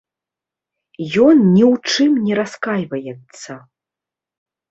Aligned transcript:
Ён 1.25 1.35
ні 1.55 1.61
ў 1.73 1.91
чым 1.91 2.11
не 2.29 2.33
раскайваецца. 2.39 3.51